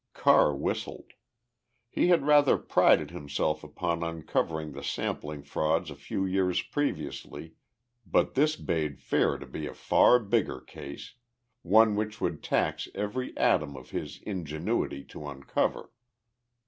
Carr 0.15 0.55
whistled. 0.55 1.13
He 1.87 2.07
had 2.07 2.25
rather 2.25 2.57
prided 2.57 3.11
himself 3.11 3.63
upon 3.63 4.01
uncovering 4.01 4.71
the 4.71 4.81
sampling 4.83 5.43
frauds 5.43 5.91
a 5.91 5.95
few 5.95 6.25
years 6.25 6.63
previously, 6.63 7.53
but 8.03 8.33
this 8.33 8.55
bade 8.55 8.99
fair 8.99 9.37
to 9.37 9.45
be 9.45 9.67
a 9.67 9.75
far 9.75 10.17
bigger 10.17 10.59
case 10.59 11.13
one 11.61 11.95
which 11.95 12.19
would 12.19 12.41
tax 12.41 12.87
every 12.95 13.37
atom 13.37 13.77
of 13.77 13.91
his 13.91 14.19
ingenuity 14.23 15.03
to 15.03 15.27
uncover. 15.27 15.91